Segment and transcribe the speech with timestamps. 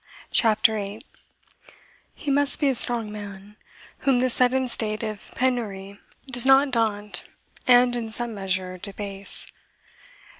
[0.31, 1.03] CHAPTER 8
[2.15, 3.55] He must be a strong man
[3.99, 7.25] whom the sudden stare of Penury does not daunt
[7.67, 9.51] and, in some measure, debase.